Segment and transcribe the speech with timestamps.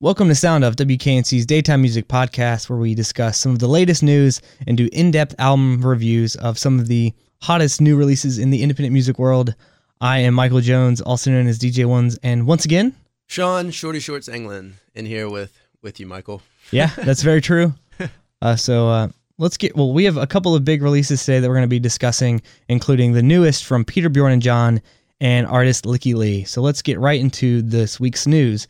[0.00, 4.00] Welcome to Sound Off WKNC's daytime music podcast, where we discuss some of the latest
[4.00, 7.12] news and do in depth album reviews of some of the
[7.42, 9.56] hottest new releases in the independent music world.
[10.00, 12.94] I am Michael Jones, also known as DJ Ones, and once again,
[13.26, 15.52] Sean Shorty Shorts Anglin in here with
[15.82, 16.42] with you, Michael.
[16.70, 17.74] Yeah, that's very true.
[18.40, 19.08] Uh, so uh,
[19.38, 19.92] let's get well.
[19.92, 23.14] We have a couple of big releases today that we're going to be discussing, including
[23.14, 24.80] the newest from Peter Bjorn and John
[25.20, 26.44] and artist Lykke Li.
[26.44, 28.68] So let's get right into this week's news.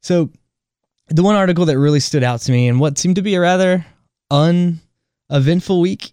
[0.00, 0.30] So
[1.12, 3.40] the one article that really stood out to me and what seemed to be a
[3.40, 3.84] rather
[5.30, 6.12] uneventful week.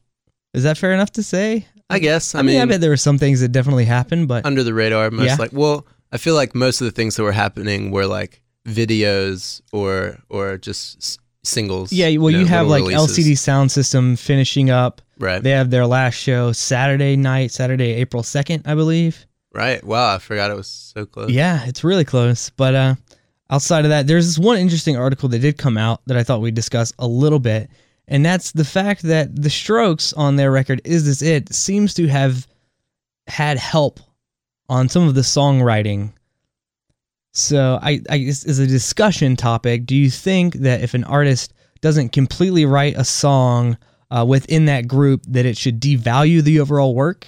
[0.53, 1.67] Is that fair enough to say?
[1.89, 2.35] I guess.
[2.35, 4.63] I, I mean, mean, I bet there were some things that definitely happened, but under
[4.63, 5.09] the radar.
[5.11, 5.35] Most Yeah.
[5.35, 9.61] like, well, I feel like most of the things that were happening were like videos
[9.71, 11.91] or or just s- singles.
[11.93, 12.15] yeah.
[12.17, 13.17] Well, know, you have like releases.
[13.17, 15.01] LCD Soundsystem finishing up.
[15.19, 15.41] Right.
[15.41, 19.25] They have their last show Saturday night, Saturday, April second, I believe.
[19.53, 19.83] right.
[19.83, 21.29] Wow, I forgot it was so close.
[21.31, 22.49] Yeah, it's really close.
[22.51, 22.95] But uh,
[23.49, 26.41] outside of that, there's this one interesting article that did come out that I thought
[26.41, 27.69] we'd discuss a little bit,
[28.07, 32.07] and that's the fact that the Strokes on their record "Is This It" seems to
[32.07, 32.47] have
[33.27, 33.99] had help
[34.67, 36.13] on some of the songwriting.
[37.33, 42.09] So, I, I as a discussion topic, do you think that if an artist doesn't
[42.09, 43.77] completely write a song
[44.11, 47.27] uh, within that group, that it should devalue the overall work?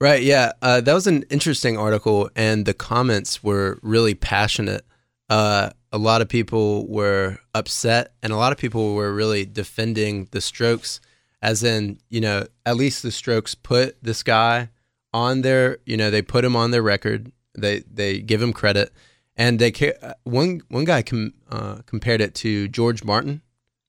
[0.00, 0.22] Right.
[0.22, 0.52] Yeah.
[0.62, 4.84] Uh, that was an interesting article, and the comments were really passionate.
[5.30, 10.28] Uh, a lot of people were upset, and a lot of people were really defending
[10.32, 11.00] the Strokes,
[11.40, 14.68] as in, you know, at least the Strokes put this guy
[15.14, 17.32] on their, you know, they put him on their record.
[17.56, 18.92] They they give him credit,
[19.36, 19.72] and they
[20.02, 23.42] uh, one one guy com- uh, compared it to George Martin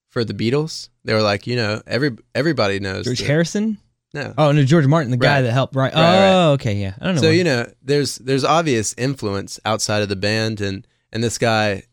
[0.09, 0.89] for the Beatles.
[1.03, 3.77] They were like, you know, every everybody knows George Harrison?
[4.13, 5.93] No, Oh, no, George Martin, the guy that helped write.
[5.93, 6.31] Right, right.
[6.33, 6.95] oh, okay, yeah.
[6.99, 7.21] I don't know.
[7.21, 7.33] So why.
[7.33, 11.83] you know, there's there's obvious influence outside of the band, and and this guy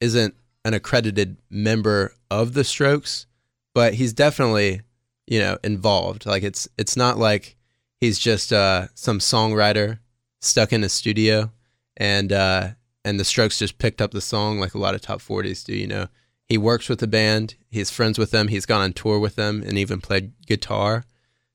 [0.00, 0.34] isn't
[0.64, 3.26] an accredited member of the Strokes,
[3.74, 4.82] but he's definitely
[5.26, 6.26] you know involved.
[6.26, 7.56] Like it's it's not like
[8.00, 9.98] he's just uh, some songwriter
[10.40, 11.50] stuck in a studio,
[11.96, 12.70] and uh,
[13.04, 15.74] and the Strokes just picked up the song like a lot of top forties do.
[15.74, 16.06] You know,
[16.46, 19.62] he works with the band, he's friends with them, he's gone on tour with them,
[19.62, 21.04] and even played guitar.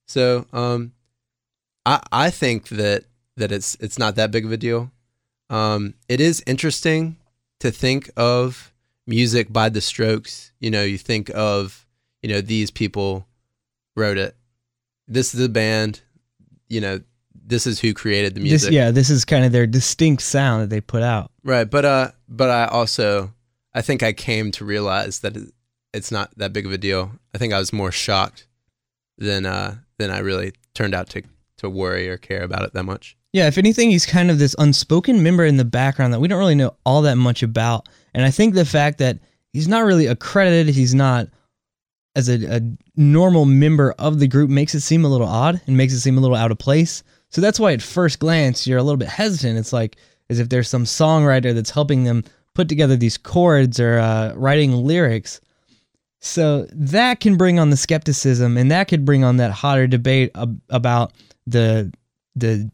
[0.07, 0.94] So um,
[1.85, 3.06] I I think that
[3.38, 4.91] that it's it's not that big of a deal.
[5.53, 7.17] Um, it is interesting
[7.59, 8.73] to think of
[9.05, 10.51] music by the Strokes.
[10.59, 11.85] You know, you think of
[12.23, 13.27] you know these people
[13.95, 14.35] wrote it.
[15.07, 16.01] This is the band.
[16.69, 17.01] You know,
[17.35, 18.71] this is who created the this, music.
[18.71, 21.31] yeah, this is kind of their distinct sound that they put out.
[21.43, 23.31] Right, but uh, but I also
[23.75, 25.37] I think I came to realize that
[25.93, 27.11] it's not that big of a deal.
[27.35, 28.47] I think I was more shocked
[29.19, 31.21] than uh than I really turned out to
[31.57, 33.15] to worry or care about it that much.
[33.33, 36.39] Yeah, if anything, he's kind of this unspoken member in the background that we don't
[36.39, 37.89] really know all that much about.
[38.13, 39.17] And I think the fact that
[39.51, 41.27] he's not really accredited, he's not
[42.16, 42.61] as a, a
[42.95, 46.17] normal member of the group makes it seem a little odd and makes it seem
[46.17, 47.03] a little out of place.
[47.29, 49.57] So that's why at first glance you're a little bit hesitant.
[49.57, 49.97] It's like
[50.29, 52.23] as if there's some songwriter that's helping them
[52.53, 55.41] put together these chords or uh, writing lyrics.
[56.19, 60.31] So that can bring on the skepticism, and that could bring on that hotter debate
[60.35, 61.11] ab- about
[61.47, 61.91] the
[62.35, 62.71] the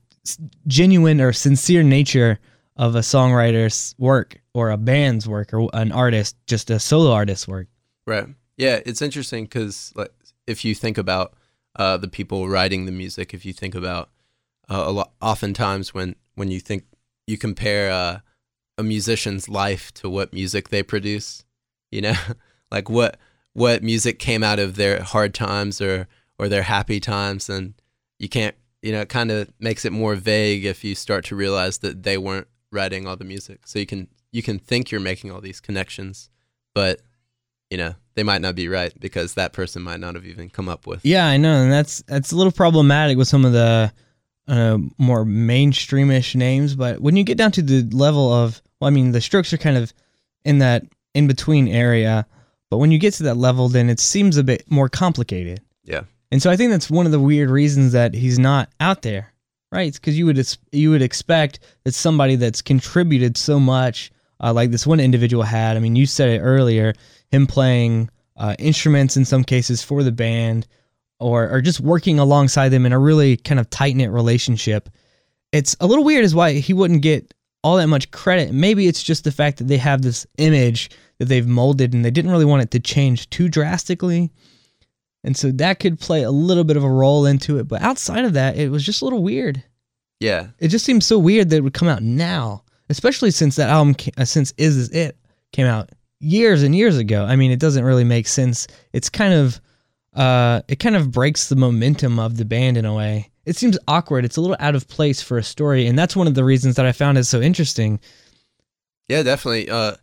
[0.68, 2.40] genuine or sincere nature
[2.76, 7.48] of a songwriter's work or a band's work or an artist, just a solo artist's
[7.48, 7.68] work.
[8.06, 8.28] Right.
[8.58, 10.12] Yeah, it's interesting because like
[10.48, 11.34] if you think about
[11.76, 14.10] uh, the people writing the music, if you think about
[14.70, 16.86] uh, a lot, oftentimes when when you think
[17.28, 18.20] you compare uh,
[18.78, 21.44] a musician's life to what music they produce,
[21.92, 22.16] you know,
[22.72, 23.18] like what
[23.54, 26.08] what music came out of their hard times or
[26.40, 27.74] or their happy times, and
[28.18, 31.36] you can't, you know, it kind of makes it more vague if you start to
[31.36, 33.68] realize that they weren't writing all the music.
[33.68, 36.30] So you can you can think you're making all these connections,
[36.74, 37.02] but
[37.70, 40.70] you know they might not be right because that person might not have even come
[40.70, 43.92] up with Yeah, I know, and that's that's a little problematic with some of the
[44.48, 46.76] uh, more mainstreamish names.
[46.76, 49.58] But when you get down to the level of, well, I mean, the Strokes are
[49.58, 49.94] kind of
[50.44, 50.84] in that
[51.14, 52.26] in between area.
[52.70, 55.62] But when you get to that level, then it seems a bit more complicated.
[55.84, 59.02] yeah And so I think that's one of the weird reasons that he's not out
[59.02, 59.34] there,
[59.72, 59.92] right?
[59.92, 64.86] Because you would you would expect that somebody that's contributed so much, uh, like this
[64.86, 65.76] one individual had.
[65.76, 66.94] I mean, you said it earlier,
[67.32, 70.68] him playing uh, instruments in some cases for the band,
[71.20, 74.90] or or just working alongside them in a really kind of tight knit relationship.
[75.52, 77.34] It's a little weird, is why he wouldn't get
[77.64, 78.54] all that much credit.
[78.54, 82.12] Maybe it's just the fact that they have this image that they've molded, and they
[82.12, 84.32] didn't really want it to change too drastically.
[85.24, 87.68] And so that could play a little bit of a role into it.
[87.68, 89.62] But outside of that, it was just a little weird.
[90.20, 93.70] yeah It just seems so weird that it would come out now, especially since that
[93.70, 95.18] album, uh, since Is Is It
[95.52, 95.90] came out
[96.20, 97.26] years and years ago.
[97.26, 98.68] I mean, it doesn't really make sense.
[98.94, 99.60] It's kind of
[100.16, 103.30] uh it kind of breaks the momentum of the band in a way.
[103.46, 104.26] It seems awkward.
[104.26, 106.76] It's a little out of place for a story, and that's one of the reasons
[106.76, 108.00] that I found it so interesting.
[109.08, 109.70] Yeah, definitely.
[109.70, 109.96] Uh,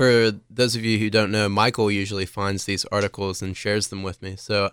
[0.00, 4.02] for those of you who don't know, Michael usually finds these articles and shares them
[4.02, 4.34] with me.
[4.34, 4.70] So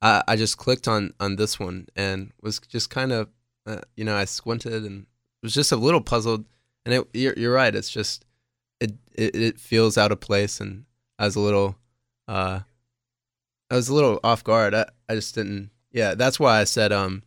[0.00, 3.28] I, I just clicked on on this one and was just kind of,
[3.66, 5.06] uh, you know, I squinted and
[5.42, 6.44] was just a little puzzled.
[6.86, 7.74] And it, you're, you're right.
[7.74, 8.24] It's just
[8.78, 10.84] it, it it feels out of place, and
[11.18, 11.74] I was a little,
[12.28, 12.60] uh,
[13.72, 14.76] I was a little off guard.
[14.76, 15.70] I, I just didn't.
[15.90, 17.24] Yeah, that's why I said um,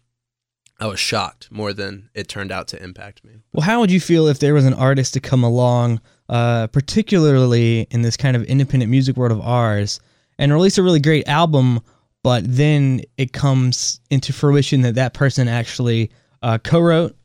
[0.79, 3.43] I was shocked more than it turned out to impact me.
[3.51, 5.99] Well, how would you feel if there was an artist to come along,
[6.31, 9.99] uh, particularly in this kind of independent music world of ours,
[10.39, 11.79] and release a really great album,
[12.23, 16.09] but then it comes into fruition that that person actually
[16.41, 17.15] uh, co-wrote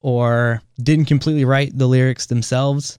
[0.00, 2.98] or didn't completely write the lyrics themselves?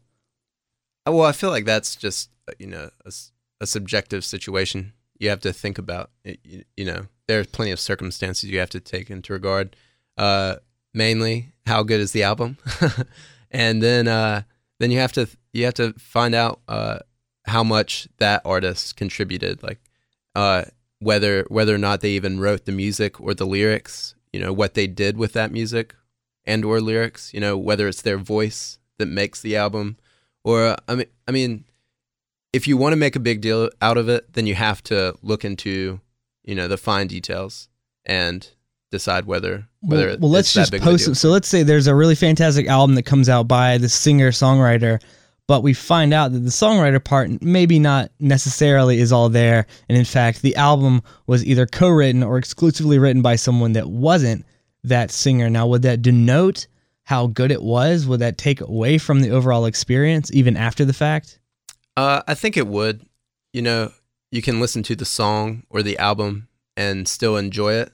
[1.08, 2.90] Uh, Well, I feel like that's just uh, you know
[3.62, 4.94] a subjective situation.
[5.18, 6.12] You have to think about.
[6.24, 9.76] It, you, you know, there's plenty of circumstances you have to take into regard.
[10.18, 10.56] Uh,
[10.94, 12.58] mainly, how good is the album,
[13.52, 14.44] and then uh,
[14.80, 17.00] then you have to you have to find out uh,
[17.46, 19.80] how much that artist contributed, like
[20.36, 20.66] uh,
[21.00, 24.16] whether whether or not they even wrote the music or the lyrics.
[24.34, 25.96] You know what they did with that music
[26.46, 27.34] and or lyrics.
[27.34, 29.98] You know whether it's their voice that makes the album
[30.44, 31.66] or uh, I mean, I mean,
[32.54, 35.16] if you want to make a big deal out of it, then you have to
[35.22, 36.02] look into,
[36.44, 37.70] you know, the fine details
[38.06, 38.50] and
[38.92, 41.16] decide whether whether well, well, let's just big of a post it.
[41.16, 45.02] So let's say there's a really fantastic album that comes out by the singer songwriter,
[45.48, 49.98] but we find out that the songwriter part maybe not necessarily is all there, and
[49.98, 54.46] in fact, the album was either co-written or exclusively written by someone that wasn't
[54.84, 55.50] that singer.
[55.50, 56.68] Now, would that denote
[57.04, 58.06] how good it was?
[58.06, 61.40] Would that take away from the overall experience, even after the fact?
[61.98, 63.06] Uh, I think it would.
[63.52, 63.92] You know,
[64.32, 66.48] you can listen to the song or the album
[66.78, 67.92] and still enjoy it,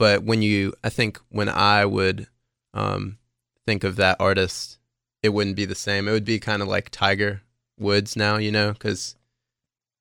[0.00, 2.26] but when you, I think when I would
[2.72, 3.18] um,
[3.66, 4.78] think of that artist,
[5.22, 6.08] it wouldn't be the same.
[6.08, 7.42] It would be kind of like Tiger
[7.78, 9.14] Woods now, you know, because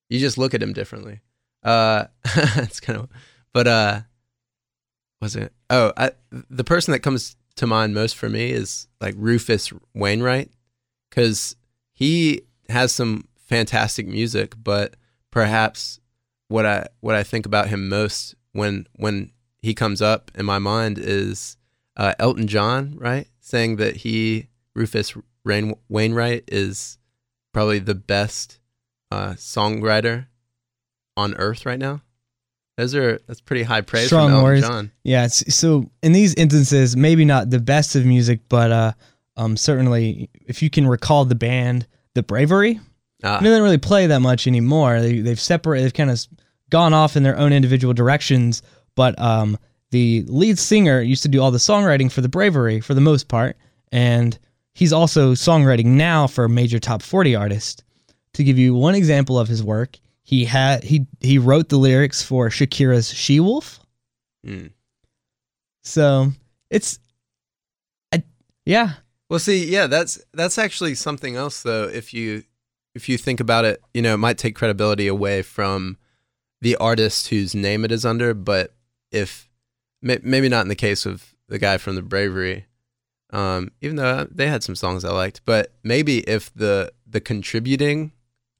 [0.10, 1.20] you just look at him differently.
[1.64, 3.10] Uh, it's kind of,
[3.52, 4.00] but uh,
[5.22, 5.52] was it?
[5.70, 10.50] Oh, I, the person that comes to mind most for me is like Rufus Wainwright,
[11.10, 11.58] because
[11.92, 14.96] he has some fantastic music, but
[15.30, 16.00] perhaps
[16.48, 20.60] what I what I think about him most when when he comes up in my
[20.60, 21.58] mind is
[21.98, 23.28] uh, Elton John, right?
[23.40, 26.98] Saying that he Rufus Rain, Wainwright is
[27.54, 28.60] probably the best
[29.12, 30.28] uh, songwriter
[31.18, 32.02] on earth right now.
[32.78, 34.62] Those are that's pretty high praise Strong from Elton words.
[34.68, 34.92] John.
[35.04, 35.26] Yeah.
[35.26, 38.92] It's, so in these instances, maybe not the best of music, but uh,
[39.36, 42.80] um, certainly if you can recall the band, The Bravery,
[43.24, 45.02] Ah, they don't really play that much anymore.
[45.02, 46.26] They, they've separated, they've kind of
[46.70, 48.62] gone off in their own individual directions.
[49.00, 49.58] But um,
[49.92, 53.30] the lead singer used to do all the songwriting for the Bravery for the most
[53.30, 53.56] part,
[53.94, 54.38] and
[54.74, 57.86] he's also songwriting now for a major top forty artist.
[58.34, 62.22] To give you one example of his work, he had he he wrote the lyrics
[62.22, 63.80] for Shakira's She Wolf.
[64.46, 64.70] mm.
[65.82, 66.34] So
[66.70, 67.00] it's,
[68.12, 68.24] I,
[68.66, 68.96] yeah,
[69.30, 71.86] Well, see, yeah, that's that's actually something else though.
[71.86, 72.44] If you
[72.96, 75.98] if you think about it, you know, it might take credibility away from
[76.60, 78.34] the artist whose name it is under.
[78.34, 78.74] But
[79.12, 79.50] if
[80.02, 82.66] maybe not in the case of the guy from the Bravery,
[83.32, 88.12] um, even though they had some songs I liked, but maybe if the the contributing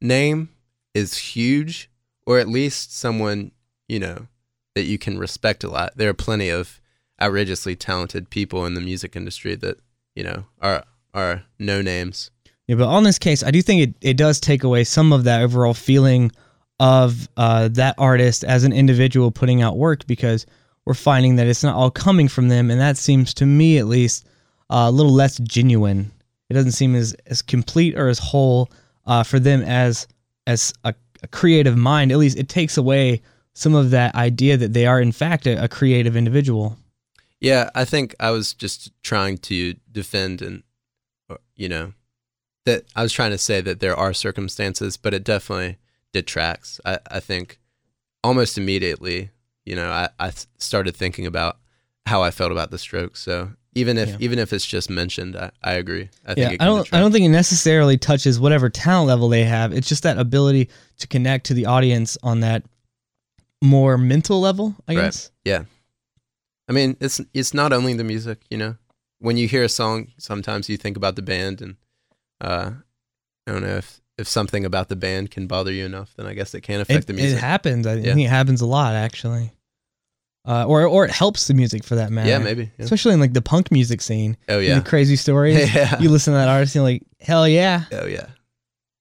[0.02, 0.50] name
[0.94, 1.90] is huge,
[2.26, 3.52] or at least someone
[3.88, 4.28] you know
[4.76, 5.94] that you can respect a lot.
[5.96, 6.80] There are plenty of
[7.22, 9.78] outrageously talented people in the music industry that
[10.16, 12.32] you know are are no names.
[12.68, 15.24] Yeah, but on this case, I do think it, it does take away some of
[15.24, 16.32] that overall feeling
[16.80, 20.46] of uh, that artist as an individual putting out work because
[20.86, 23.88] we're finding that it's not all coming from them, and that seems to me at
[23.88, 24.26] least
[24.70, 26.12] uh, a little less genuine.
[26.50, 28.72] It doesn't seem as, as complete or as whole
[29.06, 30.08] uh, for them as
[30.48, 32.12] as a, a creative mind.
[32.12, 33.22] At least it takes away
[33.54, 36.78] some of that idea that they are in fact a, a creative individual.
[37.40, 40.64] Yeah, I think I was just trying to defend and
[41.56, 41.94] you know
[42.66, 45.78] that I was trying to say that there are circumstances, but it definitely
[46.14, 46.80] detracts.
[46.86, 47.60] I, I think
[48.24, 49.32] almost immediately,
[49.66, 51.58] you know, I, I started thinking about
[52.06, 53.16] how I felt about the stroke.
[53.18, 54.18] So even if Yeah.
[54.20, 56.10] even if it's just mentioned, I, I agree.
[56.26, 56.92] I think yeah, it I don't.
[56.94, 59.72] I don't think it necessarily touches whatever talent level they have.
[59.74, 62.64] It's just that ability to connect to the audience on that
[63.62, 64.76] more mental level.
[64.88, 65.02] I Right.
[65.04, 65.32] guess.
[65.46, 65.66] Yeah.
[66.68, 68.76] I mean, it's it's not only the music, you know.
[69.20, 71.76] When you hear a song, sometimes you think about the band, and
[72.40, 72.72] uh,
[73.46, 76.34] I don't know if if something about the band can bother you enough, then I
[76.34, 77.38] guess it can affect It, the music.
[77.38, 77.88] it happens.
[77.88, 78.14] I Yeah.
[78.14, 79.52] think it happens a lot actually.
[80.48, 82.30] Uh, or or it helps the music for that matter.
[82.30, 82.64] yeah, maybe.
[82.78, 82.86] Yeah.
[82.86, 84.38] Especially in like the punk music scene.
[84.48, 84.80] Oh The yeah.
[84.82, 85.74] crazy stories.
[85.76, 86.00] yeah.
[86.00, 87.84] You listen to that artist, and you're like, hell yeah.
[87.92, 88.28] oh yeah.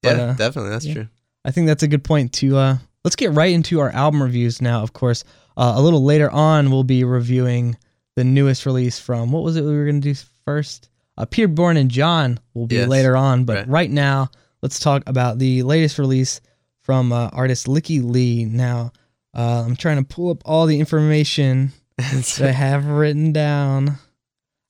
[0.03, 0.71] But, Yeah, uh, definitely.
[0.71, 0.95] That's yeah.
[0.95, 1.09] true.
[1.45, 4.61] I think that's a good point to uh let's get right into our album reviews
[4.61, 5.25] now, of course.
[5.57, 7.77] Uh, a little later on we'll be reviewing
[8.17, 10.89] the newest release from what was it we were gonna do first?
[11.17, 12.89] Uh Peter Bjorn and John will be Yes.
[12.89, 13.69] later on, but Right.
[13.69, 13.91] right.
[13.91, 14.31] now
[14.63, 16.41] let's talk about the latest release
[16.83, 18.45] from uh, artist Lykke Li.
[18.45, 18.93] Now,
[19.35, 23.99] uh, I'm trying to pull up all the information that I have written down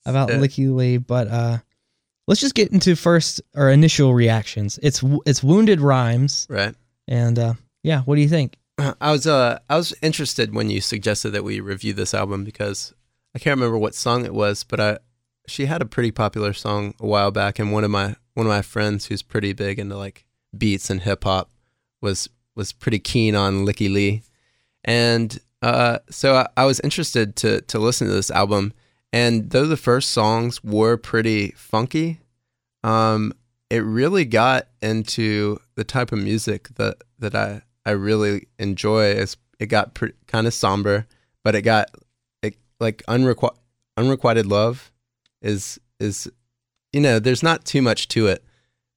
[0.05, 0.37] about Yeah.
[0.37, 1.57] Lykke Li, but uh
[2.27, 4.79] let's just get into first or initial reactions.
[4.81, 6.47] It's it's Wounded Rhymes.
[6.49, 6.75] right.
[7.07, 7.53] And uh,
[7.83, 8.55] yeah, what do you think?
[9.01, 12.93] I was uh I was interested when you suggested that we review this album because
[13.35, 14.97] I can't remember what song it was, but I
[15.47, 18.51] she had a pretty popular song a while back, and one of my one of
[18.51, 20.25] my friends who's pretty big into like
[20.57, 21.51] beats and hip hop
[22.01, 24.23] was was pretty keen on Lykke Li,
[24.85, 28.71] and uh, so I, I was interested to to listen to this album,
[29.11, 32.21] and though the first songs were pretty funky,
[32.81, 33.33] um,
[33.69, 39.07] it really got into the type of music that that I I really enjoy.
[39.07, 41.07] It's, it got pre- kind of somber,
[41.43, 41.89] but it got
[42.41, 43.57] it, like unrequ-
[43.97, 44.93] unrequited love
[45.41, 46.31] is is
[46.93, 48.43] you know there's not too much to it,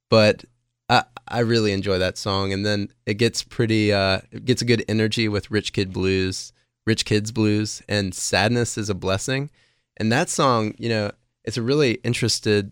[0.09, 0.45] but
[0.89, 2.53] I I really enjoy that song.
[2.53, 6.53] And then it gets pretty uh it gets a good energy with Rich Kid Blues,
[6.85, 9.49] Rich Kids Blues, and Sadness is a Blessing.
[9.97, 11.11] And that song, you know,
[11.43, 12.71] it's a really interested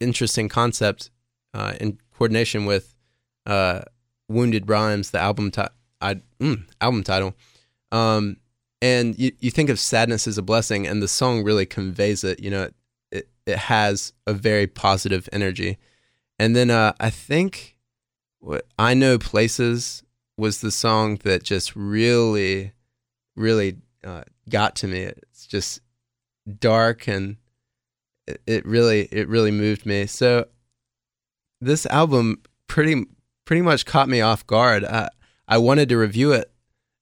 [0.00, 1.10] interesting concept
[1.54, 2.94] uh, in coordination with
[3.46, 3.82] uh,
[4.28, 5.62] Wounded Rhymes, the album ti-
[6.00, 7.34] I, mm, album title.
[7.90, 8.36] Um,
[8.82, 12.40] and you, you think of sadness as a blessing, and the song really conveys it.
[12.40, 12.74] You know, it,
[13.48, 15.78] it, has a very positive energy.
[16.38, 17.76] And then uh, I think
[18.38, 20.02] what I Know Places
[20.36, 22.72] was the song that just really,
[23.36, 25.02] really uh, got to me.
[25.02, 25.80] It's just
[26.58, 27.36] dark and
[28.26, 30.06] it, it really, it really moved me.
[30.06, 30.46] So
[31.60, 33.04] this album pretty
[33.44, 34.84] pretty much caught me off guard.
[34.84, 35.08] I
[35.48, 36.52] I wanted to review it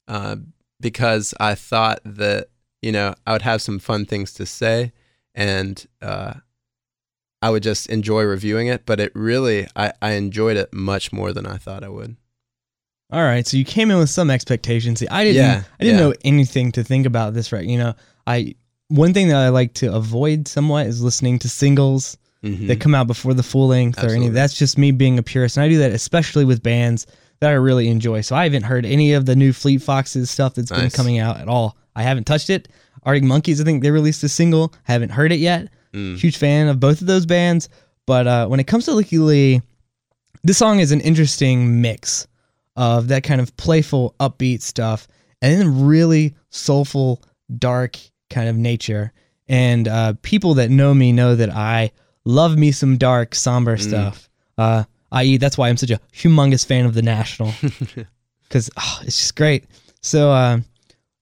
[0.08, 0.36] uh,
[0.80, 2.48] because I thought that
[2.80, 4.92] you know I would have some fun things to say
[5.36, 6.34] and uh,
[7.40, 8.86] I would just enjoy reviewing it.
[8.86, 12.16] But it really I, I enjoyed it much more than I thought I would.
[13.12, 14.98] All right, so you came in with some expectations.
[14.98, 15.36] See, I didn't.
[15.36, 16.06] Yeah, I didn't yeah.
[16.06, 17.52] know anything to think about this.
[17.52, 17.94] Right, you know,
[18.26, 18.56] I
[18.88, 22.68] one thing that I like to avoid somewhat is listening to singles Mhm.
[22.68, 24.28] that come out before the full length or any.
[24.28, 27.06] That's just me being a purist, and I do that especially with bands
[27.40, 28.20] that I really enjoy.
[28.22, 31.38] So I haven't heard any of the new Fleet Foxes stuff that's been coming out
[31.38, 31.76] at all.
[31.94, 32.68] I haven't touched it.
[33.06, 34.74] Arctic Monkeys, I think they released a single.
[34.82, 35.68] Haven't heard it yet.
[35.94, 36.18] Mm.
[36.18, 37.68] Huge fan of both of those bands.
[38.04, 39.62] But uh, when it comes to Lykke Li,
[40.42, 42.26] this song is an interesting mix
[42.76, 45.08] of that kind of playful, upbeat stuff
[45.40, 47.22] and then really soulful,
[47.58, 47.96] dark
[48.30, 49.12] kind of nature.
[49.48, 51.92] And uh, people that know me know that I
[52.24, 54.28] love me some dark, somber stuff.
[54.58, 57.52] Uh, i.e., that's why I'm such a humongous fan of The National
[58.48, 58.70] because
[59.02, 59.64] it's just great.
[60.00, 60.60] So, uh,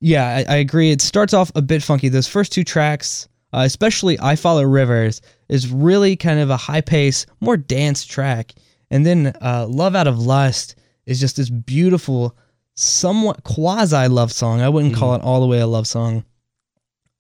[0.00, 0.90] yeah, I, I agree.
[0.90, 2.08] It starts off a bit funky.
[2.08, 6.80] Those first two tracks, uh, especially "I Follow Rivers," is really kind of a high
[6.80, 8.52] pace, more dance track,
[8.90, 12.36] and then uh, "Love Out of Lust" is just this beautiful,
[12.74, 14.60] somewhat quasi love song.
[14.60, 16.24] I wouldn't call it all the way a love song.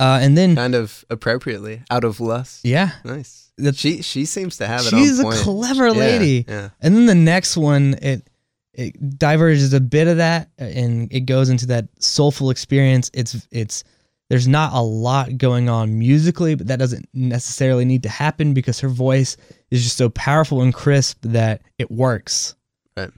[0.00, 2.60] Uh, and then, kind of appropriately out of lust.
[2.64, 3.52] yeah, Nice.
[3.56, 4.90] That's- she she seems to have it.
[4.90, 5.40] she's on a point.
[5.42, 6.44] clever Yeah, lady.
[6.48, 6.70] Yeah.
[6.80, 8.28] And then the next one, it
[8.74, 13.10] it diverges a bit of that, and it goes into that soulful experience.
[13.14, 13.84] It's it's
[14.30, 18.80] there's not a lot going on musically, but that doesn't necessarily need to happen because
[18.80, 19.36] her voice
[19.70, 22.54] is just so powerful and crisp that it works.
[22.96, 23.10] Right.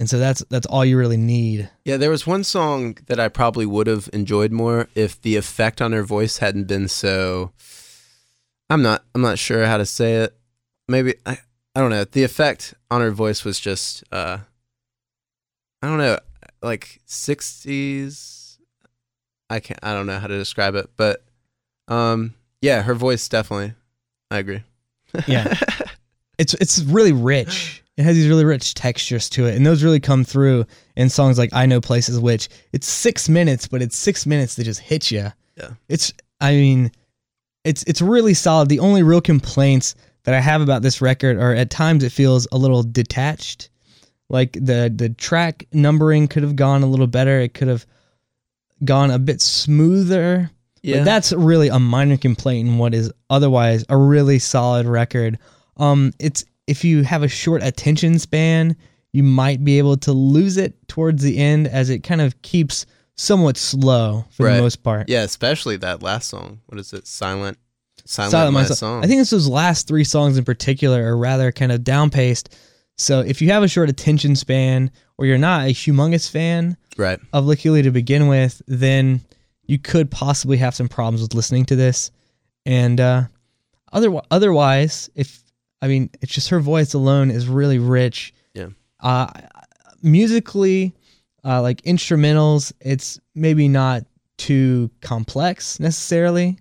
[0.00, 1.70] And so that's that's all you really need.
[1.84, 5.82] Yeah, there was one song that I probably would have enjoyed more if the effect
[5.82, 7.52] on her voice hadn't been so
[8.70, 10.36] I'm not I'm not sure how to say it.
[10.88, 11.38] Maybe I
[11.74, 12.04] I don't know.
[12.04, 14.38] The effect on her voice was just uh
[15.84, 16.18] I don't know,
[16.62, 18.56] like 60s
[19.50, 21.22] I can't I don't know how to describe it, but
[21.88, 23.74] um yeah, her voice definitely.
[24.30, 24.62] I agree.
[25.26, 25.54] Yeah.
[26.36, 27.80] It's it's really rich.
[27.96, 31.38] It has these really rich textures to it, and those really come through in songs
[31.38, 35.12] like "I Know Places," which it's six minutes, but it's six minutes that just hit
[35.12, 35.32] you.
[35.56, 35.70] Yeah.
[35.88, 36.90] It's I mean,
[37.62, 38.68] it's it's really solid.
[38.68, 42.48] The only real complaints that I have about this record are at times it feels
[42.50, 43.70] a little detached.
[44.30, 47.40] Like the the track numbering could have gone a little better.
[47.40, 47.86] It could have
[48.84, 50.50] gone a bit smoother.
[50.82, 50.98] Yeah.
[50.98, 55.38] But that's really a minor complaint in what is otherwise a really solid record.
[55.78, 58.76] Um, it's if you have a short attention span,
[59.12, 62.84] you might be able to lose it towards the end as it kind of keeps
[63.16, 64.56] somewhat slow for Right.
[64.56, 65.08] the most part.
[65.08, 66.60] Yeah, especially that last song.
[66.66, 67.06] What is it?
[67.06, 67.58] Silent.
[68.06, 68.76] Silent, Silent my My Song.
[68.76, 69.04] song.
[69.04, 72.54] I think it's those last three songs in particular are rather kind of down paced.
[72.96, 77.18] So if you have a short attention span or you're not a humongous fan right.
[77.32, 79.20] of Lykke Li to begin with, then
[79.66, 82.10] you could possibly have some problems with listening to this.
[82.66, 83.24] And uh,
[83.92, 85.42] other otherwise, if
[85.82, 88.32] I mean, it's just her voice alone is really rich.
[88.54, 88.68] Yeah.
[89.00, 89.30] Uh,
[90.02, 90.94] musically,
[91.44, 94.04] uh, like instrumentals, it's maybe not
[94.38, 96.58] too complex necessarily,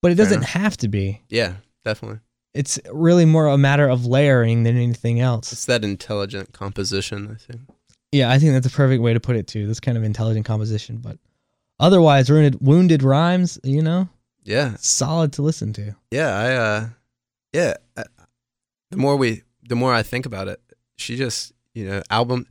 [0.00, 1.20] but it doesn't have to be.
[1.28, 1.54] Yeah,
[1.84, 2.20] definitely.
[2.56, 5.52] It's really more a matter of layering than anything else.
[5.52, 7.62] It's that intelligent composition, I think.
[8.12, 9.66] Yeah, I think that's a perfect way to put it too.
[9.66, 11.18] This kind of intelligent composition, but
[11.78, 14.08] otherwise, wounded, wounded rhymes, you know,
[14.44, 14.76] Yeah.
[14.78, 15.94] solid to listen to.
[16.10, 16.88] Yeah, I uh
[17.52, 18.04] yeah, I,
[18.90, 20.60] the more we the more I think about it,
[20.96, 22.46] she just, you know, album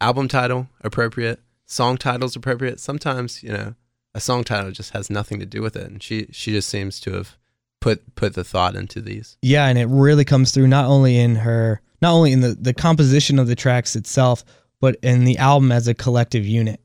[0.00, 2.78] album title appropriate, song titles appropriate.
[2.80, 3.74] Sometimes, you know,
[4.14, 6.98] a song title just has nothing to do with it and she she just seems
[7.00, 7.36] to have
[7.80, 9.36] put put the thought into these.
[9.42, 12.74] Yeah, and it really comes through not only in her, not only in the the
[12.74, 14.44] composition of the tracks itself,
[14.80, 16.80] but in the album as a collective unit.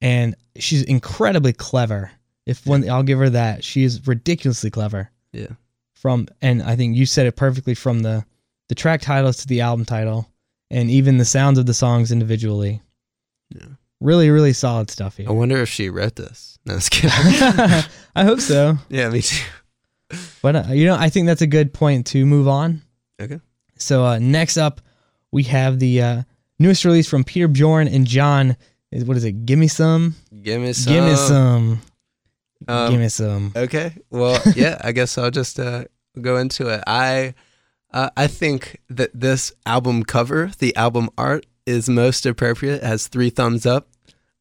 [0.00, 2.10] And she's incredibly clever.
[2.44, 3.64] If one, I'll give her that.
[3.64, 5.10] She is ridiculously clever.
[5.32, 5.48] Yeah.
[5.94, 8.24] From and I think you said it perfectly from the
[8.68, 10.30] the track titles to the album title,
[10.70, 12.82] and even the sounds of the songs individually.
[13.50, 13.66] Yeah.
[14.00, 16.58] Really, really solid stuff I wonder if she wrote this.
[16.66, 17.10] No, just kidding.
[18.14, 18.76] I hope so.
[18.90, 19.42] yeah, me too.
[20.42, 22.82] But uh, you know, I think that's a good point to move on.
[23.20, 23.40] Okay.
[23.78, 24.80] So uh, next up,
[25.32, 26.22] we have the uh,
[26.58, 28.56] newest release from Peter Bjorn and John.
[28.92, 29.46] Is what is it?
[29.46, 30.14] Give me some.
[30.42, 30.92] Give me some.
[30.92, 31.80] Give me some.
[32.68, 33.52] Um, Give me some.
[33.54, 33.92] Okay.
[34.10, 35.84] Well, yeah, I guess I'll just uh,
[36.20, 36.82] go into it.
[36.86, 37.34] I
[37.92, 42.76] uh, I think that this album cover, the album art, is most appropriate.
[42.76, 43.88] It has three thumbs up.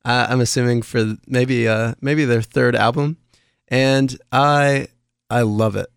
[0.03, 3.17] Uh, I'm assuming for maybe uh, maybe their third album,
[3.67, 4.87] and I
[5.29, 5.87] I love it.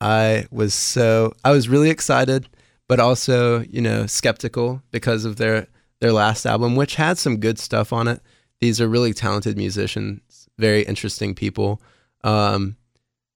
[0.00, 2.48] I was so I was really excited,
[2.88, 5.66] but also you know skeptical because of their
[6.00, 8.20] their last album, which had some good stuff on it.
[8.60, 11.80] These are really talented musicians, very interesting people.
[12.22, 12.76] Um,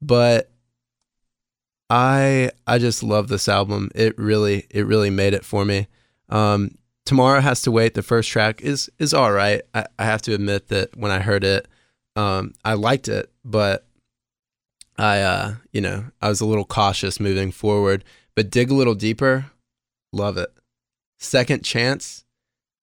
[0.00, 0.50] but
[1.90, 3.90] I I just love this album.
[3.94, 5.88] It really it really made it for me.
[6.28, 7.94] Um, Tomorrow has to wait.
[7.94, 9.62] The first track is is all right.
[9.74, 11.66] I, I have to admit that when I heard it,
[12.14, 13.86] um, I liked it, but
[15.02, 18.04] I uh, you know I was a little cautious moving forward.
[18.34, 19.50] But dig a little deeper,
[20.12, 20.48] love it.
[21.18, 22.24] Second chance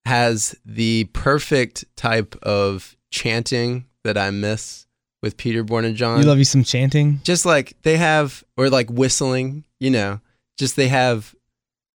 [0.06, 4.86] has the perfect type of chanting that I miss
[5.24, 7.20] with Peter Bjorn and John You love you some chanting.
[7.24, 10.20] just like they have or like whistling you know
[10.58, 11.36] just they have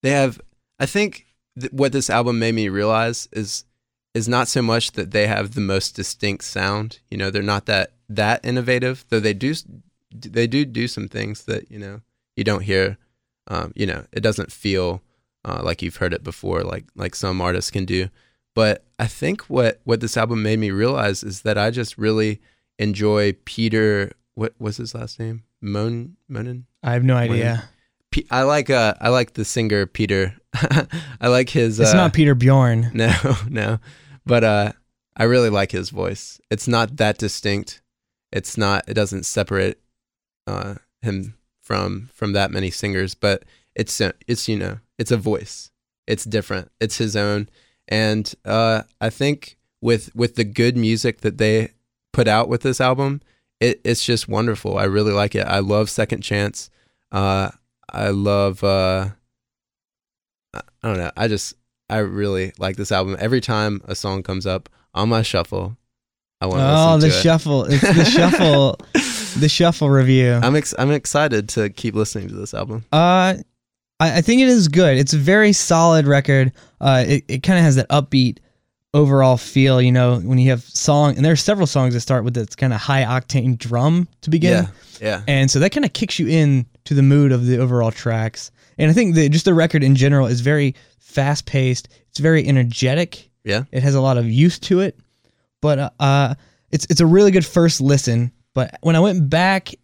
[0.03, 0.41] they have
[0.79, 1.27] i think
[1.59, 3.65] th- what this album made me realize is
[4.15, 7.65] is not so much that they have the most distinct sound you know they're not
[7.67, 9.55] that that innovative though they do
[10.15, 12.01] they do do some things that you know
[12.37, 12.97] you don't hear
[13.49, 15.03] um, you know it doesn't feel
[15.45, 18.09] uh, like you've heard it before like like some artists can do
[18.55, 22.41] but i think what what this album made me realize is that i just really
[22.79, 27.71] enjoy peter what was his last name Mon Monin I have no idea.
[28.11, 30.37] P- I like uh I like the singer Peter.
[30.55, 31.81] I like his.
[31.81, 32.91] It's uh, not Peter Bjorn.
[32.95, 33.13] No,
[33.49, 33.79] no,
[34.27, 34.73] but uh,
[35.17, 36.41] I really like his voice.
[36.51, 37.81] It's not that distinct.
[38.31, 38.85] It's not.
[38.87, 39.81] It doesn't separate
[40.47, 43.15] uh him from from that many singers.
[43.15, 45.71] But it's uh, it's you know it's a voice.
[46.07, 46.71] It's different.
[46.81, 47.49] It's his own.
[47.89, 51.71] And uh, I think with with the good music that they
[52.13, 53.21] put out with this album,
[53.61, 54.79] it, it's just wonderful.
[54.79, 55.47] I really like it.
[55.47, 56.71] I love Second Chance.
[57.13, 57.51] Uh,
[57.91, 58.63] I love.
[58.65, 59.09] Uh,
[60.55, 61.11] I don't know.
[61.17, 61.55] I just
[61.91, 63.17] I really like this album.
[63.19, 65.77] Every time a song comes up on my shuffle,
[66.41, 67.23] I want to Oh, listen the to it.
[67.23, 67.65] shuffle.
[67.65, 68.79] It's the shuffle.
[69.39, 70.33] The shuffle review.
[70.43, 72.85] I'm ex- I'm excited to keep listening to this album.
[72.93, 73.35] Uh,
[74.01, 74.97] I, I think it is good.
[74.97, 76.53] It's a very solid record.
[76.81, 78.39] Uh, it, it kind of has that upbeat
[78.93, 79.83] overall feel.
[79.83, 82.55] You know, when you have song, and there are several songs that start with this
[82.55, 84.69] kind of high octane drum to begin, Yeah,
[85.01, 87.91] yeah, and so that kind of kicks you in to the mood of the overall
[87.91, 88.51] tracks.
[88.79, 91.89] And I think that just the record in general is very fast paced.
[92.11, 93.31] It's very energetic.
[93.43, 93.65] yeah.
[93.73, 94.97] It has a lot of youth to it,
[95.61, 96.35] but uh, uh,
[96.71, 98.31] it's it's a really good first listen.
[98.55, 99.75] But when I went back,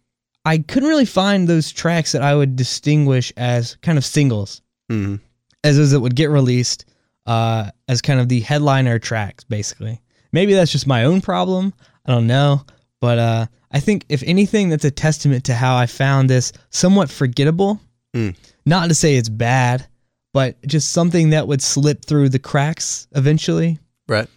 [0.45, 5.17] I couldn't really find those tracks that I would distinguish as kind of singles, hmm
[5.63, 6.85] as those that would get released
[7.27, 10.01] uh, as kind of the headliner tracks, basically.
[10.31, 11.73] Maybe that's just my own problem.
[12.05, 12.65] I don't know,
[12.99, 17.09] but uh, I think if anything, that's a testament to how I found this somewhat
[17.09, 17.79] forgettable.
[18.15, 18.35] Mm.
[18.65, 19.85] Not to say it's bad,
[20.33, 23.79] but just something that would slip through the cracks eventually.
[24.07, 24.27] Right.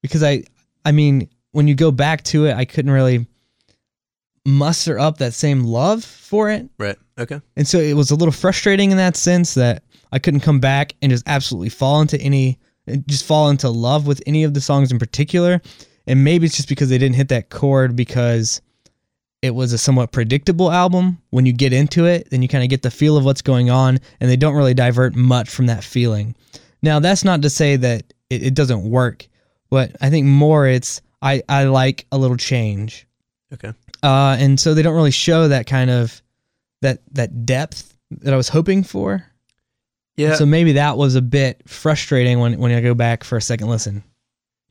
[0.00, 0.44] Because I,
[0.84, 3.26] I mean, when you go back to it, I couldn't really
[4.44, 6.68] muster up that same love for it.
[6.78, 6.96] Right.
[7.18, 7.40] Okay.
[7.56, 10.94] And so it was a little frustrating in that sense that I couldn't come back
[11.00, 12.58] and just absolutely fall into any,
[13.06, 15.60] just fall into love with any of the songs in particular.
[16.06, 18.60] And maybe it's just because they didn't hit that chord because
[19.42, 21.18] it was a somewhat predictable album.
[21.30, 23.70] When you get into it, then you kind of get the feel of what's going
[23.70, 26.34] on, and they don't really divert much from that feeling.
[26.80, 29.28] Now, that's not to say that it, it doesn't work,
[29.68, 33.06] but I think more it's I, I like a little change.
[33.52, 33.72] Okay.
[34.02, 36.20] Uh, and so they don't really show that kind of
[36.80, 39.26] that that depth that I was hoping for.
[40.16, 40.34] Yeah.
[40.34, 43.68] So maybe that was a bit frustrating when when I go back for a second
[43.68, 44.04] listen.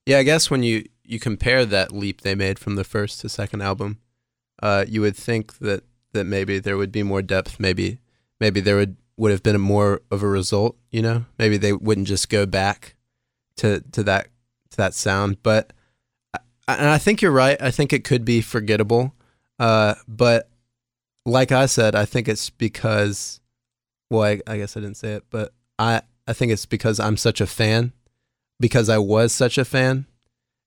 [0.06, 3.30] Yeah, I guess when you you compare that leap they made from the first to
[3.30, 4.00] second album,
[4.62, 7.60] uh, you would think that that maybe there would be more depth.
[7.60, 8.00] Maybe
[8.40, 10.76] maybe there would would have been a more of a result.
[10.92, 12.96] You know, maybe they wouldn't just go back
[13.58, 14.28] to to that
[14.72, 15.42] to that sound.
[15.42, 15.74] But
[16.68, 17.62] and I think you're right.
[17.62, 19.14] I think it could be forgettable.
[19.62, 20.50] Uh, but
[21.26, 23.40] like I said, I think it's because.
[24.10, 27.16] Well, I, I guess I didn't say it, but I I think it's because I'm
[27.16, 27.94] such a fan,
[28.60, 30.06] because I was such a fan,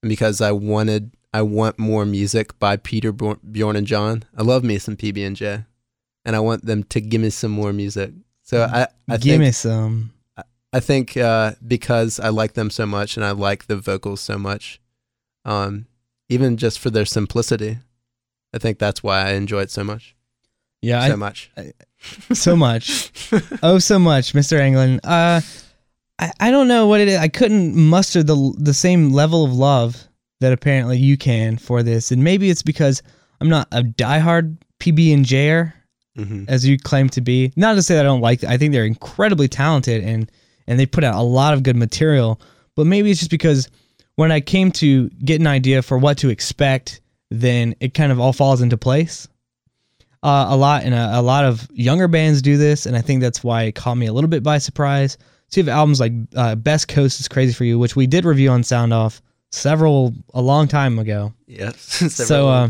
[0.02, 4.22] and because I wanted I want more music by Peter Bjorn and John.
[4.37, 5.64] I love me some PB and J,
[6.24, 8.12] and I want them to give me some more music.
[8.42, 10.12] So I I Give think me some.
[10.72, 14.38] I think uh, because I like them so much and I like the vocals so
[14.38, 14.80] much,
[15.44, 15.87] um,
[16.28, 17.78] even just for their simplicity,
[18.55, 20.14] I think that's why I enjoy it so much.
[20.81, 21.51] Yeah, so I, much.
[22.33, 23.11] so much.
[23.62, 24.61] oh, so much, Mr.
[24.61, 25.01] Anglin.
[25.03, 25.40] Uh,
[26.19, 27.19] I, I don't know what it is.
[27.19, 30.07] I couldn't muster the the same level of love
[30.40, 33.03] that apparently you can for this, and maybe it's because
[33.40, 35.75] I'm not a diehard PB and Jer
[36.17, 37.53] hmm as you claim to be.
[37.57, 38.45] Not to say that I don't like.
[38.45, 40.31] I think they're incredibly talented and
[40.69, 42.40] and they put out a lot of good material.
[42.77, 43.69] But maybe it's just because
[44.14, 47.01] when I came to get an idea for what to expect,
[47.40, 49.29] then it kind of all falls into place.
[50.23, 53.20] Uh, a lot and a, a lot of younger bands do this, and I think
[53.20, 55.18] that's why it caught me a little bit by surprise.
[55.49, 58.25] So you have albums like uh, Best Coast is Crazy for You, which we did
[58.25, 59.20] review on Sound Off
[59.53, 61.33] several a long time ago.
[61.47, 62.03] Yes.
[62.27, 62.68] So, uh,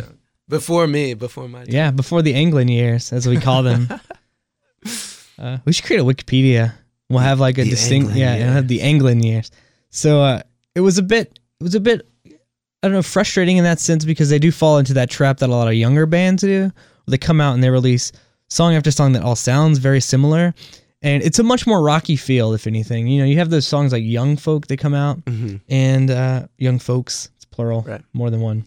[0.49, 1.69] before me, before my time.
[1.71, 3.89] Yeah, before the Anglin years, as we call them.
[5.39, 6.75] uh, we should create a Wikipedia.
[7.09, 9.51] We'll have like a The distinct, Anglin yeah, have the Anglin years.
[9.91, 10.43] So uh,
[10.75, 12.07] it was a bit, it was a bit,
[12.85, 15.49] I don't know, frustrating in that sense because they do fall into that trap that
[15.49, 16.71] a lot of younger bands do.
[17.07, 18.13] They come out and they release
[18.49, 20.55] song after song that all sounds very similar,
[21.03, 23.07] and it's a much more rocky feel, if anything.
[23.09, 26.47] You know, you have those songs like Young Folk that come out, hmm and uh,
[26.59, 27.31] young folks.
[27.37, 28.03] It's plural, Right.
[28.13, 28.67] more than one.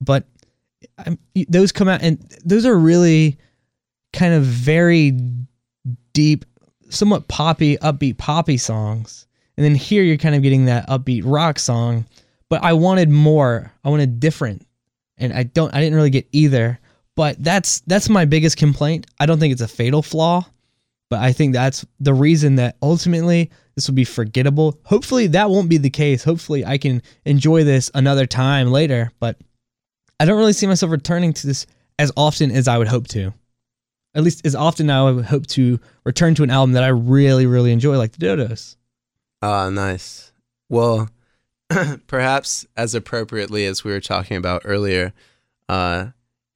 [0.00, 0.24] But
[0.98, 3.38] I'm, those come out, and those are really
[4.12, 5.12] kind of very
[6.12, 6.44] deep,
[6.88, 9.26] somewhat poppy, upbeat poppy songs.
[9.56, 12.06] And then here you're kind of getting that upbeat rock song.
[12.50, 13.72] But I wanted more.
[13.82, 14.66] I wanted different,
[15.16, 15.74] and I don't.
[15.74, 16.78] I didn't really get either.
[17.16, 19.06] But that's that's my biggest complaint.
[19.18, 20.44] I don't think it's a fatal flaw,
[21.08, 24.78] but I think that's the reason that ultimately this will be forgettable.
[24.84, 26.24] Hopefully that won't be the case.
[26.24, 29.38] Hopefully I can enjoy this another time later, but
[30.18, 31.66] I don't really see myself returning to this
[31.98, 33.32] as often as I would hope to.
[34.14, 37.46] At least as often I would hope to return to an album that I really,
[37.46, 38.76] really enjoy, like the Dodos.
[39.40, 40.32] Ah, nice.
[40.68, 41.08] Well,
[42.06, 45.12] perhaps as appropriately as we were talking about earlier,
[45.68, 46.06] uh,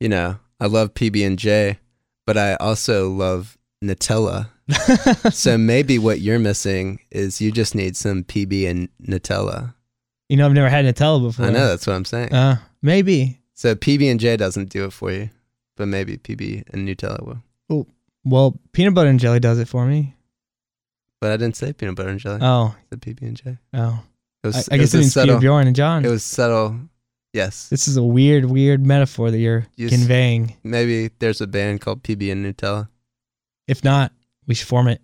[0.00, 1.79] you know, I love PB and J,
[2.27, 4.48] but I also love Nutella.
[5.33, 9.74] so maybe what you're missing is you just need some PB and Nutella.
[10.29, 11.46] You know, I've never had Nutella before.
[11.46, 12.33] I know that's what I'm saying.
[12.33, 13.40] Uh, maybe.
[13.53, 15.31] so PB and J doesn't do it for you,
[15.77, 17.42] but maybe PB and Nutella will.
[17.70, 17.87] Oh,
[18.24, 20.16] Well, peanut butter and jelly does it for me.
[21.20, 22.40] But I didn't say peanut butter and jelly.
[22.42, 23.59] Oh, said PB and J.
[23.74, 24.03] oh.
[24.45, 25.39] It was, I, I it guess it a means Peter.
[25.41, 26.05] Bjorn and John.
[26.05, 26.79] It was subtle.
[27.33, 27.69] Yes.
[27.69, 30.55] this is a weird, weird metaphor that you're You s- conveying.
[30.63, 32.89] Maybe there's a band called PB and Nutella.
[33.67, 34.13] If not,
[34.47, 35.01] we should form it.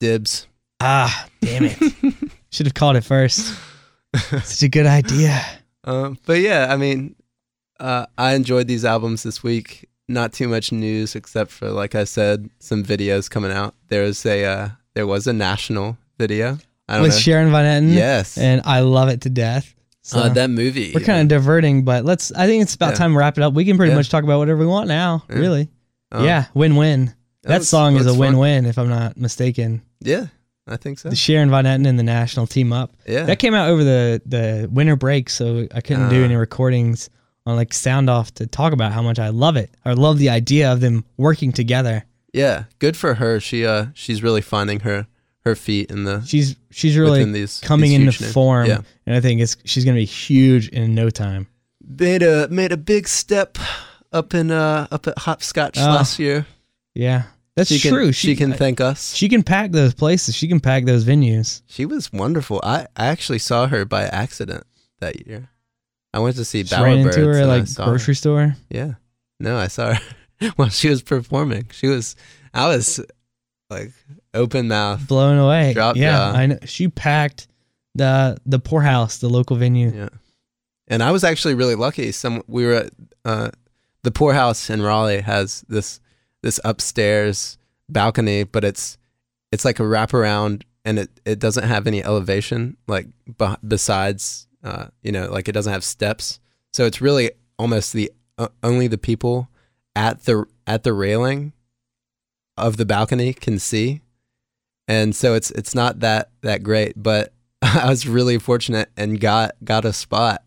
[0.00, 0.46] Dibs.
[0.80, 1.78] Ah, damn it.
[2.50, 3.54] Should have called it first.
[4.16, 5.40] Such a good idea.
[5.84, 7.14] Um, but yeah, I mean,
[7.80, 9.88] uh, I enjoyed these albums this week.
[10.08, 13.74] Not too much news except for, like I said, some videos coming out.
[13.88, 16.58] There was a uh, there was a national video.
[16.88, 17.18] With know.
[17.18, 17.94] Sharon Van Etten.
[17.94, 19.74] yes, And I love it to death.
[20.02, 20.92] So uh, that movie.
[20.94, 22.98] we're kind of diverting, but let's, I think it's about Yeah.
[22.98, 23.52] time to wrap it up.
[23.52, 23.96] We can pretty Yeah.
[23.96, 25.36] much talk about whatever we want now, Yeah.
[25.36, 25.68] really.
[26.12, 27.12] Um, yeah, win win.
[27.42, 29.82] That was- song is a win win, if I'm not mistaken.
[30.00, 30.26] Yeah,
[30.66, 31.10] I think so.
[31.10, 32.94] The Sharon Van Etten and the National team up.
[33.06, 36.24] Yeah, That came out over the the winter break, so I couldn't do Ah.
[36.24, 37.10] any recordings
[37.44, 39.70] on like sound off to talk about how much I love it.
[39.84, 42.04] I love the idea of them working together.
[42.32, 43.40] Yeah, good for her.
[43.40, 45.06] She uh she's really finding her
[45.48, 48.32] her feet in the She's she's really these coming these into names.
[48.32, 51.46] form, Yeah, and I think it's she's gonna be huge in no time.
[51.86, 53.58] made a made a big step
[54.12, 56.46] up in uh up at Hopscotch Oh, last year.
[56.94, 57.24] Yeah,
[57.56, 58.12] that's she can, true.
[58.12, 59.14] She, can thank us.
[59.14, 60.34] she can pack those places.
[60.34, 61.62] She can pack those venues.
[61.66, 62.60] She was wonderful.
[62.62, 64.64] I, I actually saw her by accident
[65.00, 65.50] that year.
[66.12, 67.16] I went to see Just ran Bowerbirds.
[67.16, 67.90] into her at and I like saw her.
[67.92, 68.56] grocery store.
[68.70, 68.94] Yeah.
[69.38, 71.68] No, I saw her while she was performing.
[71.72, 72.16] She was,
[72.54, 72.98] I was
[73.70, 73.92] like
[74.34, 75.06] open mouth.
[75.06, 75.72] blown away.
[75.74, 76.38] Drop yeah, jaw.
[76.38, 76.58] I know.
[76.64, 77.48] She packed
[77.94, 79.92] the the Pour House, the local venue.
[79.94, 80.08] Yeah.
[80.86, 82.12] And I was actually really lucky.
[82.12, 82.90] Some we were at
[83.24, 83.50] uh,
[84.02, 86.00] the Pour House in Raleigh has this
[86.42, 88.98] this upstairs balcony, but it's
[89.52, 94.86] it's like a wraparound and it, it doesn't have any elevation like b- besides uh,
[95.02, 96.40] you know like it doesn't have steps.
[96.72, 99.48] So it's really almost the uh, only the people
[99.96, 101.52] at the at the railing
[102.56, 104.00] of the balcony can see.
[104.88, 109.52] And so it's it's not that that great, but I was really fortunate and got
[109.62, 110.42] got a spot.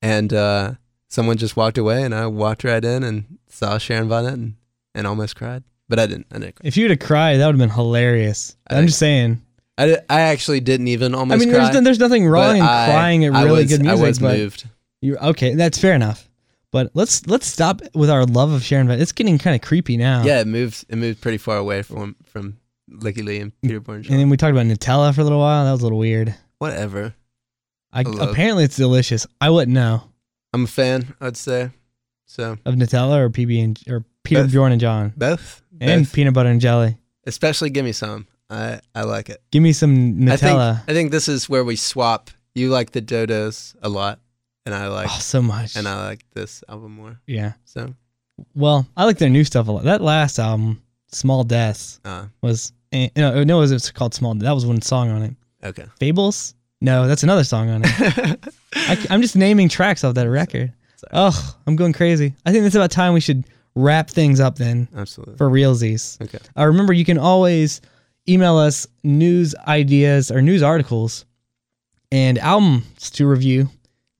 [0.00, 0.72] And uh,
[1.08, 4.52] someone just walked away, and I walked right in and saw Sharon Van Etten
[4.94, 6.26] and almost cried, but I didn't.
[6.32, 6.56] I didn't.
[6.56, 6.66] Cry.
[6.66, 8.56] If you would have cried, that would have been hilarious.
[8.70, 9.42] I'm just saying.
[9.76, 11.36] I, I actually didn't even almost.
[11.36, 11.70] I mean, cry.
[11.70, 14.68] there's there's nothing wrong in I- crying at really was- good music, I was moved.
[15.00, 16.28] you okay, that's fair enough.
[16.70, 19.00] But let's let's stop with our love of Sharon Van.
[19.00, 20.22] It's getting kind of creepy now.
[20.22, 20.84] Yeah, it moves.
[20.88, 22.57] It moves pretty far away from from
[22.90, 24.04] Lykke Li and Peter Bjorn.
[24.08, 25.64] And then we talked about Nutella for a little while.
[25.64, 26.34] That was a little weird.
[26.58, 27.14] Whatever.
[27.92, 29.26] I, apparently it's delicious.
[29.40, 30.02] I wouldn't know
[30.52, 31.14] I'm a fan.
[31.20, 31.70] I'd say
[32.26, 32.58] so.
[32.64, 34.52] of Nutella or PB and or Peter Both.
[34.52, 36.12] Bjorn and John Both and Both.
[36.12, 36.96] peanut butter and jelly.
[37.26, 38.26] especially give me some.
[38.50, 39.42] I I like it.
[39.50, 40.82] Give me some I think Nutella.
[40.88, 42.30] I think this is where we swap.
[42.54, 44.20] You like the Dodos a lot,
[44.66, 45.76] and I like oh, so much.
[45.76, 47.20] and I like this album more.
[47.26, 47.52] yeah.
[47.64, 47.94] So
[48.54, 49.84] Well, I like their new stuff a lot.
[49.84, 54.34] That last album, Small Deaths, uh, was eh, no, no, it was called Small.
[54.34, 55.34] That was one song on it.
[55.64, 55.84] okay.
[55.98, 56.54] Fables?
[56.80, 58.54] No, that's another song on it.
[58.74, 60.72] I, am just naming tracks off that record.
[60.96, 61.10] Sorry.
[61.12, 62.34] Oh, I'm going crazy.
[62.46, 65.36] I think it's about time we should wrap things up then Absolutely.
[65.36, 66.20] for realsies.
[66.22, 66.38] Okay.
[66.56, 67.80] Uh, remember, you can always
[68.28, 71.24] email us news ideas or news articles
[72.12, 73.68] and albums to review.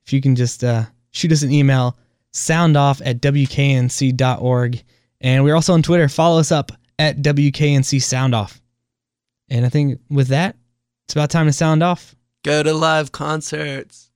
[0.04, 1.96] If you can just uh, shoot us an email,
[2.33, 4.83] soundoff at wknc.org.
[5.20, 6.09] And we're also on Twitter.
[6.09, 8.61] Follow us up at WKNC Sound Off.
[9.48, 10.56] And I think with that,
[11.06, 12.14] it's about time to sound off.
[12.44, 14.08] Go to live concerts.